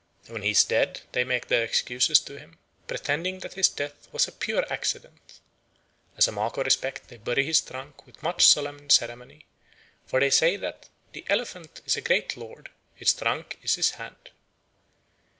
When 0.29 0.41
he 0.41 0.49
is 0.49 0.63
dead 0.63 1.01
they 1.11 1.23
make 1.23 1.45
their 1.47 1.63
excuses 1.63 2.19
to 2.21 2.39
him, 2.39 2.57
pretending 2.87 3.41
that 3.41 3.53
his 3.53 3.69
death 3.69 4.07
was 4.11 4.27
a 4.27 4.31
pure 4.31 4.65
accident. 4.73 5.39
As 6.17 6.27
a 6.27 6.31
mark 6.31 6.57
of 6.57 6.65
respect 6.65 7.09
they 7.09 7.17
bury 7.17 7.45
his 7.45 7.61
trunk 7.61 8.07
with 8.07 8.23
much 8.23 8.47
solemn 8.47 8.89
ceremony; 8.89 9.45
for 10.07 10.19
they 10.19 10.31
say 10.31 10.57
that 10.57 10.89
"the 11.11 11.23
elephant 11.29 11.81
is 11.85 11.97
a 11.97 12.01
great 12.01 12.35
lord; 12.35 12.71
his 12.95 13.13
trunk 13.13 13.59
is 13.61 13.75
his 13.75 13.91
hand." 13.91 14.31